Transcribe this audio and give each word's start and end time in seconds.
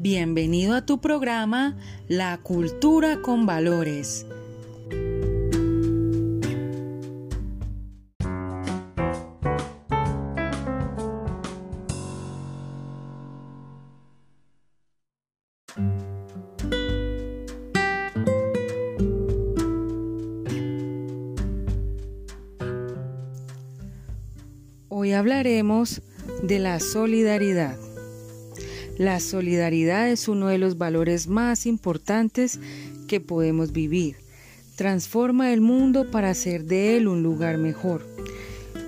Bienvenido 0.00 0.76
a 0.76 0.86
tu 0.86 1.00
programa 1.00 1.76
La 2.06 2.38
Cultura 2.38 3.20
con 3.20 3.46
Valores. 3.46 4.24
Hoy 24.88 25.12
hablaremos 25.12 26.02
de 26.44 26.60
la 26.60 26.78
solidaridad. 26.78 27.76
La 28.98 29.20
solidaridad 29.20 30.10
es 30.10 30.26
uno 30.26 30.48
de 30.48 30.58
los 30.58 30.76
valores 30.76 31.28
más 31.28 31.66
importantes 31.66 32.58
que 33.06 33.20
podemos 33.20 33.70
vivir. 33.70 34.16
Transforma 34.74 35.52
el 35.52 35.60
mundo 35.60 36.10
para 36.10 36.30
hacer 36.30 36.64
de 36.64 36.96
él 36.96 37.06
un 37.06 37.22
lugar 37.22 37.58
mejor. 37.58 38.04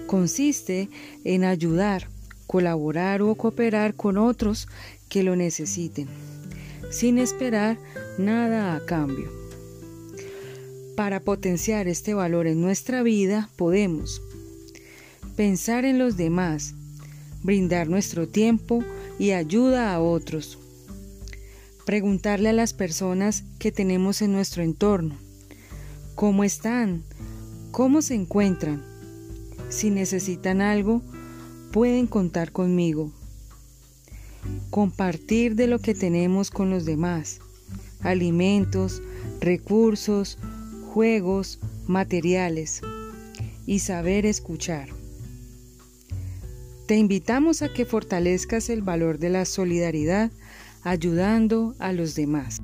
Consiste 0.08 0.88
en 1.22 1.44
ayudar, 1.44 2.08
colaborar 2.48 3.22
o 3.22 3.36
cooperar 3.36 3.94
con 3.94 4.18
otros 4.18 4.66
que 5.08 5.22
lo 5.22 5.36
necesiten, 5.36 6.08
sin 6.90 7.18
esperar 7.18 7.78
nada 8.18 8.74
a 8.74 8.84
cambio. 8.84 9.30
Para 10.96 11.20
potenciar 11.20 11.86
este 11.86 12.14
valor 12.14 12.48
en 12.48 12.60
nuestra 12.60 13.04
vida 13.04 13.48
podemos 13.54 14.20
pensar 15.36 15.84
en 15.84 16.00
los 16.00 16.16
demás, 16.16 16.74
brindar 17.44 17.88
nuestro 17.88 18.26
tiempo 18.26 18.84
y 19.20 19.32
ayuda 19.32 19.92
a 19.92 20.00
otros. 20.00 20.58
Preguntarle 21.84 22.48
a 22.48 22.54
las 22.54 22.72
personas 22.72 23.44
que 23.58 23.70
tenemos 23.70 24.22
en 24.22 24.32
nuestro 24.32 24.62
entorno, 24.62 25.14
¿cómo 26.14 26.42
están? 26.42 27.02
¿Cómo 27.70 28.00
se 28.00 28.14
encuentran? 28.14 28.82
Si 29.68 29.90
necesitan 29.90 30.62
algo, 30.62 31.02
pueden 31.70 32.06
contar 32.06 32.50
conmigo. 32.50 33.12
Compartir 34.70 35.54
de 35.54 35.66
lo 35.66 35.80
que 35.80 35.94
tenemos 35.94 36.50
con 36.50 36.70
los 36.70 36.86
demás, 36.86 37.40
alimentos, 38.00 39.02
recursos, 39.38 40.38
juegos, 40.94 41.60
materiales 41.86 42.80
y 43.66 43.80
saber 43.80 44.24
escuchar. 44.24 44.99
Te 46.90 46.96
invitamos 46.96 47.62
a 47.62 47.72
que 47.72 47.84
fortalezcas 47.84 48.68
el 48.68 48.82
valor 48.82 49.20
de 49.20 49.28
la 49.30 49.44
solidaridad 49.44 50.32
ayudando 50.82 51.76
a 51.78 51.92
los 51.92 52.16
demás. 52.16 52.60